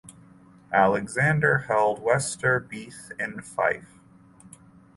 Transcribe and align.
Alexander 0.73 1.59
held 1.67 2.01
Wester 2.01 2.59
Beath 2.59 3.11
in 3.19 3.39
Fife. 3.39 3.99